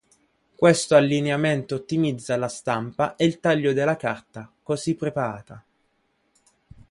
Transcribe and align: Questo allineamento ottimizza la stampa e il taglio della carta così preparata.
Questo 0.55 0.95
allineamento 0.95 1.75
ottimizza 1.75 2.35
la 2.35 2.47
stampa 2.47 3.15
e 3.15 3.23
il 3.23 3.39
taglio 3.39 3.71
della 3.71 3.97
carta 3.97 4.51
così 4.63 4.95
preparata. 4.95 5.63